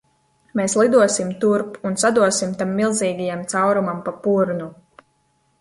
Mēs 0.59 0.75
lidosim 0.81 1.29
turp 1.43 1.77
un 1.89 1.99
sadosim 2.05 2.57
tam 2.63 2.73
milzīgajam 2.81 3.47
caurumam 3.55 4.01
pa 4.09 4.19
purnu! 4.27 4.73